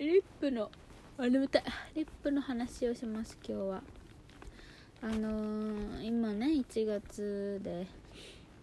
[0.00, 0.70] リップの
[1.18, 1.64] あ眠たい。
[1.94, 3.82] リップの話をします今日は。
[5.02, 7.86] あのー、今ね1月で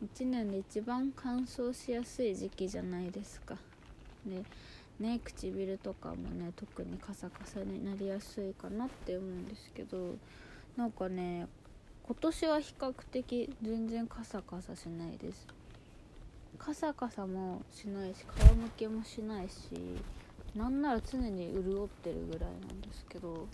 [0.04, 3.56] 1年で一番乾燥しやすい時期じゃないですか。
[4.26, 4.44] で
[5.00, 10.16] ね唇とかもね特にカサカサになりやすいかなって思うんですけど
[10.76, 11.46] なんかね
[12.08, 15.46] 今年は比較的全然カサカサしないです。
[16.58, 19.54] カサカサもしないし皮むけもしないし
[20.58, 23.48] なんなら常に潤ってるぐらいなんですけど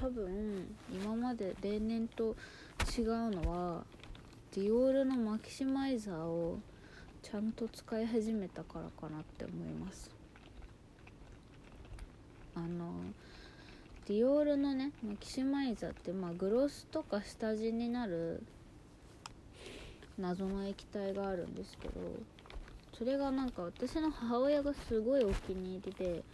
[0.00, 2.36] 多分今まで例年と
[2.96, 3.84] 違うのは
[4.54, 6.60] ディオールのマキシマイザーを
[7.22, 10.10] ちゃんと使い始めたからかなって思います。
[12.54, 12.92] あの
[14.06, 18.42] ディオールのねマキシマイザーってまあグロスとか下地になる
[20.18, 22.00] 謎の液体があるんですけど
[22.98, 26.24] それがなんか私の母親がすごいお気に入りで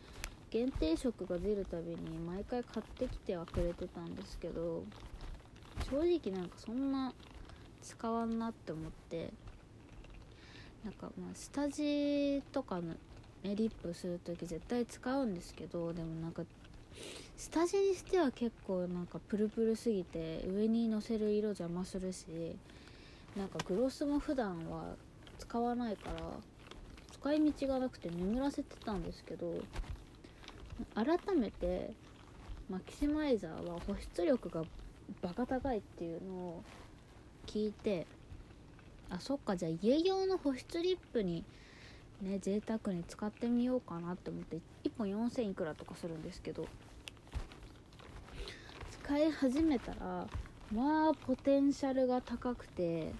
[0.50, 1.96] 限定色が出るたびに
[2.26, 4.82] 毎回買ってきてはくれてたんですけど
[5.90, 7.12] 正直なんかそんな
[7.82, 9.30] 使わんなって思って
[10.84, 12.94] なんかまあ下地とかの、ね、
[13.42, 16.44] リップする時絶対使うんですけどでもなんか
[17.36, 22.56] 下地にしては結構なんかプルプルすぎて上にのせる色邪魔するし
[23.36, 24.94] なんかグロスも普段は
[25.38, 26.22] 使わないから
[27.24, 29.54] 使い道がなくて眠らせてたんですけど
[30.94, 31.90] 改めて
[32.68, 34.62] マキシマイザーは保湿力が
[35.22, 36.62] バカ高いっていうのを
[37.46, 38.06] 聞いて
[39.08, 41.44] あそっかじゃあ家用の保湿リップに
[42.20, 46.66] ね贅沢に使ってみようかなって思って1本4000いくらとかするんですけど
[49.02, 50.26] 使い始めたら
[50.74, 53.12] まあポテンシャルが高くて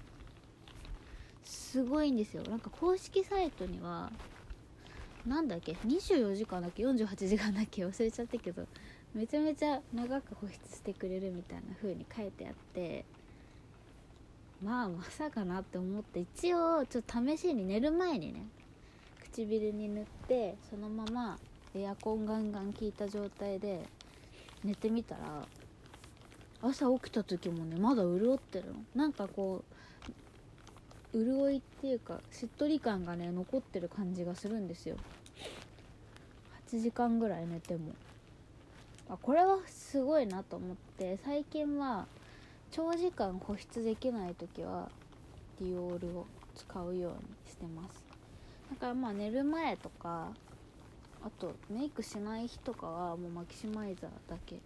[1.44, 2.42] すごいんですよ。
[2.44, 4.10] なんか公式サイトには
[5.26, 8.66] なんだっけ24時間だっけ48時間だっけ忘れちゃったけど
[9.14, 13.04] めちゃめちゃ長く保湿してくれるみたいな風に書いてあって
[14.62, 18.46] まあまさかなって思って一応ちょっと試しに寝る前にね
[19.32, 21.38] 唇に塗ってそのまま
[21.74, 23.82] エアコンガンガン効いた状態で
[24.62, 25.46] 寝てみたら
[26.62, 28.74] 朝起きた時もねまだ潤ってるの。
[28.94, 29.73] なんかこう
[31.14, 34.96] 潤いっていうかしっとり感がね残ってる感じがするんですよ。
[36.70, 37.92] 8時間ぐらい寝ても。
[39.08, 42.06] あこれはすごいなと思って最近は
[42.70, 44.90] 長時間保湿できない時は
[45.60, 46.26] ディオールを
[46.56, 48.02] 使うようにしてます。
[48.70, 50.30] だからまあ寝る前とか
[51.22, 54.56] あとメイクしない日とかはもうマキシマイザーだけ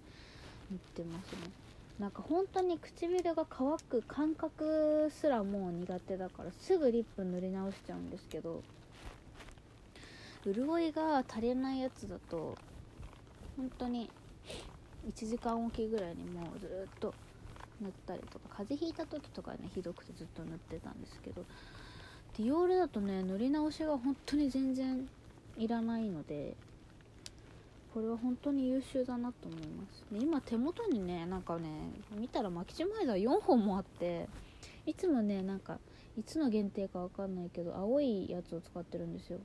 [0.70, 1.67] 塗ってますね。
[1.98, 8.62] なんか本当に唇が乾く感覚すらもう苦手だからすぐリップ塗り直しちゃうんですけど
[10.44, 12.56] 潤いが足りないやつだと
[13.56, 14.08] 本当に
[15.12, 17.12] 1時間おきぐらいにもうずっと
[17.80, 21.44] 塗ったりとか風邪ひいた時とかねひどくてずっと塗ってたんですけど
[22.36, 25.08] ディオールだとね塗り直しが本当に全然
[25.56, 26.54] いらないので
[27.94, 30.04] これは本当に優秀だなと思います。
[30.12, 31.68] で今手元にねなんかね
[32.16, 34.28] 見たらマキシマイザー4本もあって
[34.86, 35.78] いつもねなんか
[36.18, 39.38] いつの限定かわかんないけど青いやつを使ってるんですよ。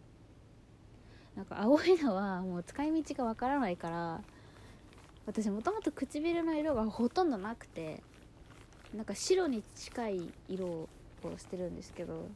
[1.36, 4.22] なんか青いのはもう使い道がわからないから
[5.26, 8.04] 私もともと唇の色がほとんどなくて
[8.94, 10.90] なんか白に近い色を
[11.38, 12.28] してるんですけど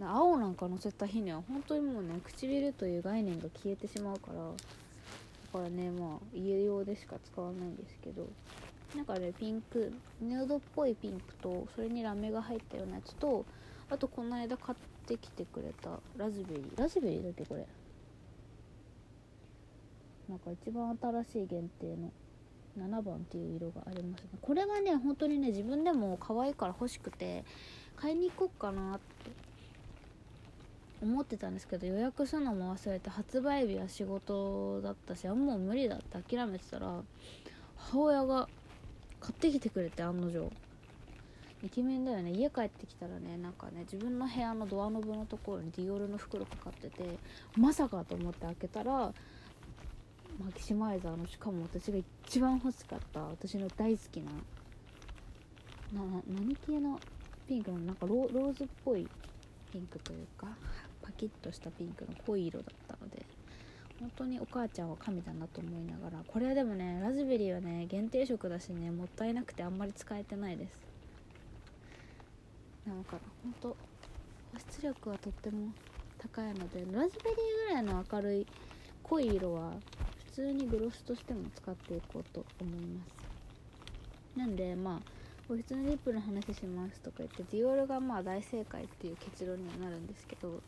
[0.00, 4.38] 青なんかのせた日には本当にもうね唇という概念が消えてしまうから
[5.52, 8.26] だからねまあ家用でしか使わないんですけど
[8.96, 13.44] なんかねピンクヌードっぽいピンクとそれにラメが入ったようなやつと
[13.90, 16.80] あとこの間買ってきてくれたラズベリー。
[16.80, 17.66] ラズベリーだっけこれ。
[20.28, 22.10] なんか一番新しい限定の
[22.78, 24.30] 7番っていう色がありますね。
[24.40, 27.44] これはね本当にね自分でも可愛いから欲しくて
[27.96, 29.30] 買いに行こうかなって
[31.02, 37.00] 思ってたんですけど予約するのも忘れて発売日は仕事だったしもう無理だって諦めてたら
[37.76, 38.48] 母親が
[39.20, 40.50] 買ってきてくれて案の定。
[41.64, 42.32] イケメンだよね。
[42.32, 47.18] 家帰ってきたらねなんかね自分の部屋のドアノブのところにディオールの袋かかってて
[47.56, 49.14] まさかと思って開けたらマ
[50.52, 54.32] キシマイザーのしかも私が一番欲しかった私の大好きな
[55.92, 56.98] な何系の
[57.46, 57.78] ピンクの？
[57.78, 59.06] なんかローズっぽい
[59.72, 60.48] ピンクというか。
[61.12, 63.24] キッとしたピンクの濃い色だったので
[64.00, 70.78] 本当にお母ちゃんは神だなと思いながらこれはでもねラズベリーはね限定色だしねもったいなくてあんまり使えてないです。
[72.86, 73.76] なんか本当保
[74.58, 75.72] 湿力はとっても
[76.18, 78.46] 高いのでラズベリーぐらいの明るい
[79.04, 79.72] 濃い色は
[80.26, 83.04] 普通にグロスとしても使っていこうと思いま
[84.34, 84.38] す。
[84.38, 85.00] なんでまあ
[85.48, 90.60] 保湿のリップの話しますとか言ってディオールがまあ大正解っていう結論にはなるんですけど、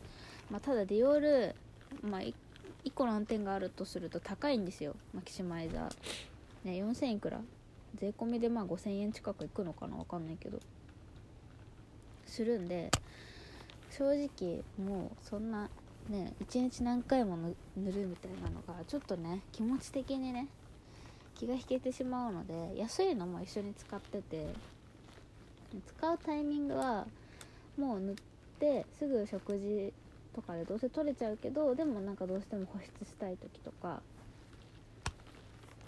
[0.50, 1.55] まあ、ただディオール、
[2.02, 2.35] まあ、1
[2.94, 4.94] 個難点があるとすると高いんですよ。
[5.14, 7.41] マキシマイザー、ね、4000いくら？
[7.96, 9.96] 税込みでまあ5000円近くいくのかな？
[9.96, 10.58] わかんないけど。
[12.26, 12.91] するんで
[13.91, 15.69] 正直もうそんな
[16.08, 20.49] ね一日何回も塗るみたいなのがちょっとね気持ち的にね
[21.37, 24.49] 気が引けてしまうので安いのも一緒に使ってて
[25.87, 27.06] 使うタイミングは
[27.79, 28.14] もう塗っ
[28.58, 29.93] てすぐ食事
[30.34, 34.02] とかでどうせ取れちゃうけどでもなんかどうしても保湿したい時とか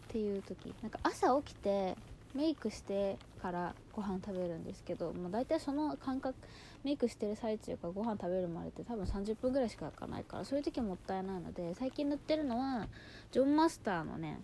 [0.05, 0.73] っていう時。
[0.83, 1.97] なんか朝起きて
[2.35, 6.37] メイクしてからご飯食べるんですけどもう大体その感覚
[6.85, 12.89] メイクしてる最中からご飯食べるまでって多分30分ぐらいしか開かないからそういう時もったいないので最近塗ってるのは
[13.33, 14.41] ジョンマスターのね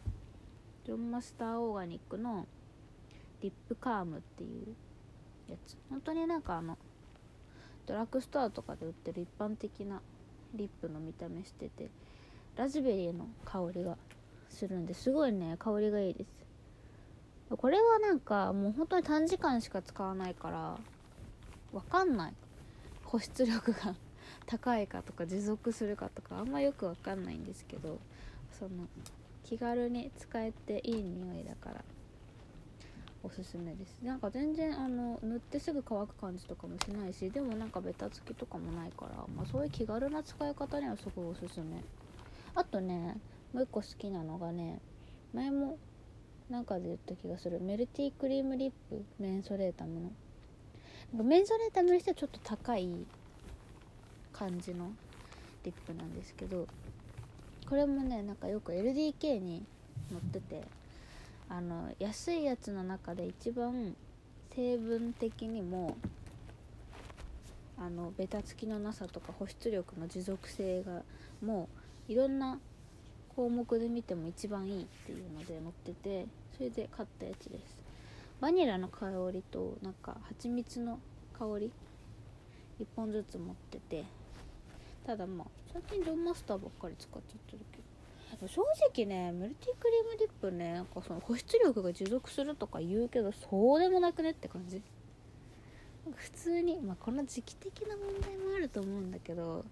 [0.87, 2.47] ジョンマスターオーガニックの
[3.43, 4.75] リップカームっていう
[5.51, 5.77] やつ。
[5.91, 6.79] 本当になんかあの
[7.87, 10.01] ドラッグストアとかで売ってる一般的な
[10.55, 11.91] リップの見た目してて
[12.57, 13.97] ラズベリーの香りが
[14.49, 15.11] するんです。
[15.11, 16.29] ごいね香りがいいです。
[17.57, 20.79] これはなんかもう本当に短時間しか使わないから
[21.73, 22.35] わかんない。
[23.05, 23.95] 保湿力が
[24.47, 27.99] 高いかとか持続するかとかあんまよくわかんないんですけど
[28.59, 28.89] その
[29.45, 31.85] 気軽に使えていい匂いだから。
[33.25, 33.99] おすすめです。
[34.03, 41.83] なんか全然あの塗ってすぐ乾く感じとかもしないしでもなんかベタつきとかもないから、まあ、そういう気軽な使い方にはすごいおすすめ。
[42.55, 43.17] あとね
[43.53, 44.81] もう一個好きなのがね
[45.33, 45.79] 前も
[46.51, 47.61] なんかで言った気がする。
[47.61, 50.13] メルティークリームリップメンソレータムの。
[51.13, 52.89] なんかメンソレータムにしてはちょっと高い
[54.33, 54.91] 感じの
[55.65, 56.67] リップなんですけど
[57.69, 59.63] これもねなんかよく LDK に
[60.11, 60.63] 載ってて
[61.55, 63.95] あの安いやつの中で一番
[64.57, 65.99] 成分的にも
[67.77, 71.03] あのベタつきのなさとか保湿力の持続性が
[71.45, 71.69] も
[72.09, 72.59] ういろんな
[73.37, 76.27] 項目で見ても一番いいっていうので載ってて
[76.57, 77.77] それで買ったやつです。
[78.41, 81.01] バニラの香りとなんか蜂蜜の
[81.39, 81.71] 香り
[82.81, 84.05] 1本ずつ持ってて。
[85.07, 87.92] ただまあ最近ジョンマスターばっかり使っちゃってるけど。
[88.47, 94.83] 正直ねメルティクリームディップねなんかその保湿力が持続するとか言うけどそうでもなくねって感じ。
[96.17, 99.65] 普通にまあこの時期的な問題もあると思うんだけど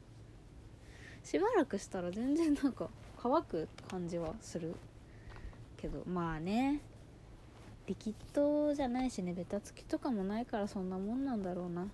[1.24, 2.88] しばらくしたら全然なんか
[3.20, 4.76] 乾く感じはする
[5.76, 6.80] けどまあね
[7.88, 11.88] リキッドじゃないしねベタつきとかもないからそんなもんなんだろうな。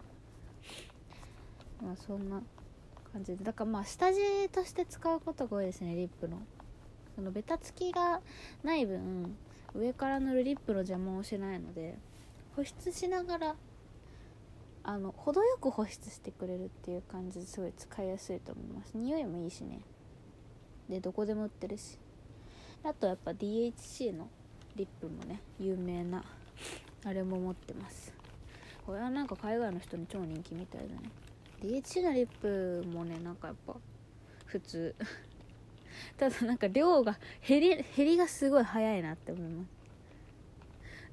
[1.83, 2.43] まあそんな
[3.13, 6.43] 感じでだからまあ下地として使うことが多いですねリップの。
[7.17, 8.21] そのベタつきが
[8.63, 9.35] ない分
[9.75, 11.99] 上から塗るリップの邪魔をしないので
[12.55, 13.57] 保湿しながら
[14.85, 18.93] あの程よく保湿してくれるっていう感じですごい使いやすいと思います。
[18.95, 19.81] 匂いもいいしね。
[20.89, 21.99] でどこでも売ってるし。
[22.85, 24.29] あとやっぱ DHC の
[24.77, 26.25] リップもね有名な
[27.05, 28.15] あれも持ってます。
[28.87, 31.11] これはなんか海外の人に超人気みたいだね。
[31.63, 33.75] DHC のリップもねなんかやっぱ
[34.45, 34.95] 普通。
[36.17, 39.69] ただなんか量が減り減りがすごい早いなって思います。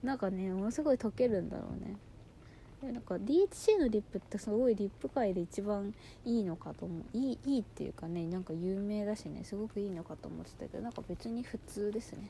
[0.04, 1.96] なんかねものすごい溶けるんだろうね。
[2.92, 5.94] なんか DHC のリップってすごいリップ界で一番
[6.26, 7.18] いいのかと思う。
[7.18, 12.30] いいいいっていうかねなんか有名だしねすごくいいのかと思ってたけどなんか別に普通ですね。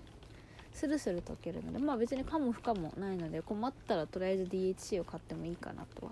[0.73, 6.11] スルスル溶けるのでまあ別にかも不可もないので困ったらとりあえず DHC を買ってもいいかなとは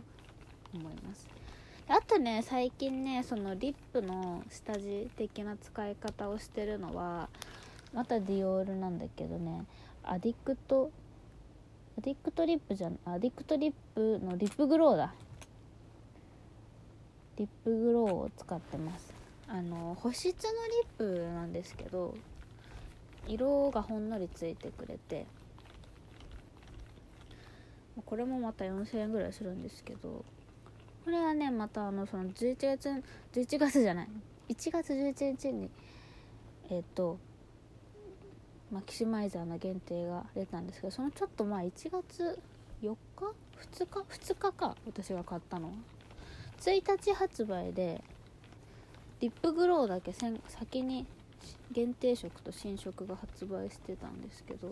[0.73, 1.40] 思います。
[1.91, 7.27] あとね最近ねそのリップの下地的な使い方をしてるのは
[7.93, 9.65] またディオールなんだけどね
[10.03, 10.89] アディクト
[11.97, 15.13] アディクトリップじゃんアディクトリップのリップグローだ。
[17.37, 19.13] リップグローを使ってます。
[19.49, 20.53] あの保湿の
[21.07, 22.15] リップなんですけど
[23.27, 25.25] 色がほんのりついてくれて
[28.05, 30.23] これもまた4000円ぐらいするんですけど
[31.03, 32.89] これはねまたあのその11月
[33.33, 34.09] 11月じゃない。
[34.49, 35.69] 1月11日に
[36.69, 37.17] えっ、と
[38.71, 42.39] マキシマイザーの限定が出たんですけどそのちょっと前1月
[42.81, 43.25] 4日
[43.77, 45.73] ？2日？2日か私が買ったの
[46.59, 48.03] 1日発売で
[49.19, 51.05] リップグローだけ先に
[51.71, 54.71] 限定色と新色が発売してたんですけど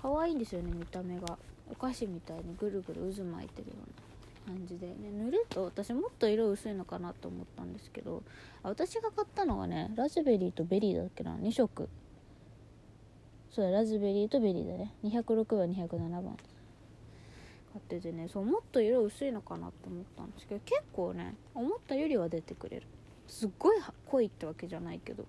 [0.00, 1.38] 可愛いんですよね見た目が。
[1.70, 4.07] お菓子みたいにぐるぐる渦巻いてるような。
[4.48, 8.22] 感じで、ね、塗ると私もっと色薄いのかなと思ったんですけど
[8.62, 11.88] 私が買ったのはねラズベリーとベリーだっけな？2色。
[13.50, 14.94] そうだラズベリーとベリーだね。
[15.04, 16.22] 206番207番。
[17.72, 22.86] 買っててねそうもっと色薄いのかなって思ったんですけど結構ね思ったよりは出てくれる。
[23.26, 23.76] すっごい
[24.06, 25.26] 濃いってわけじゃないけど。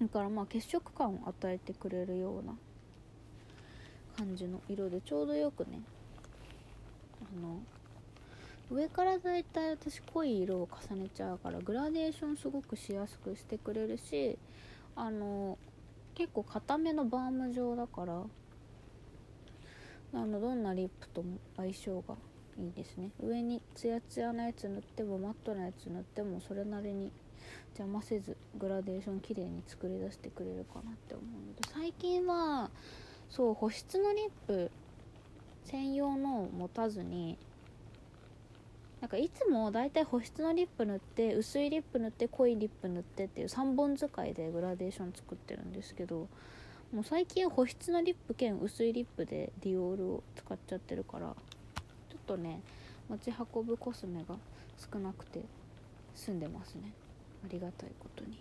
[0.00, 2.54] だからまあ血色感を与えてくれるような
[4.16, 5.82] 感じの色でちょうどよくね
[7.22, 7.60] あの
[8.70, 14.38] 上からだいたい私濃い色を重ねちゃうからグラデーションすごくしやすくしてくれるし
[14.94, 15.58] あの
[16.14, 18.22] 結構固めのバーム状だから
[20.12, 22.14] あのどんなリップとも相性が
[22.58, 23.10] いいですね。
[23.20, 27.10] 上にツヤツヤなやつ塗ってもマットなやつ塗ってもそれなりに
[27.78, 32.70] 邪魔せずグラデーション綺麗に作り出してくれるかなって思うので最近は
[33.28, 34.70] そう保湿のリップ
[35.64, 37.38] 専用のを持たずに
[39.00, 46.28] なんかいつもだいたい保湿のリップ塗って薄いリップ塗って濃いリップ塗ってっていう3本使いでグラデーション作ってるんですけど
[46.92, 51.34] もう最近保湿のリップ兼薄いリップでディオールを使っちゃってるからちょ
[52.16, 52.60] っとね
[53.08, 54.36] 持ち運ぶコスメが
[54.92, 55.40] 少なくて
[56.14, 56.92] 済んでますね。
[57.44, 58.38] ありがたいことに。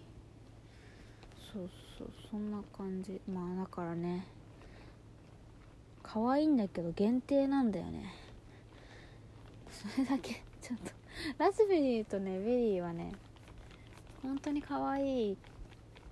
[1.54, 3.22] そうそうそんな感じ。
[3.32, 4.28] まあだからね
[6.04, 8.13] 可愛いんだけど限定なんだよね。
[9.72, 10.91] それだけちょっと。
[11.39, 13.11] ラズベリーとねベリーはね
[14.21, 15.38] 本当に可愛い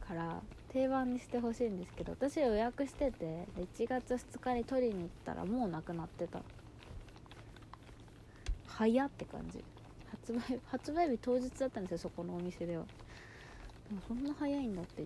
[0.05, 0.41] から
[0.73, 6.41] 定番にしてほしいんですけど私予約してて1月2日に取りに行ったらもうなくなってた。
[8.65, 9.63] 早って感じ。
[10.09, 12.83] 発売発売日当日だったんですよそこのお店では。
[13.89, 15.03] でもそんな早いんだって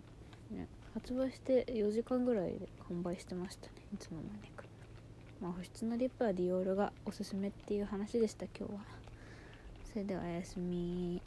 [0.50, 4.64] ね発売して4時間ぐらいで完売してましたねいつの間にか
[5.42, 9.01] まあ保湿のリップはディオールがおすすめっていう話でした今日は。
[9.92, 11.22] それではおやすみ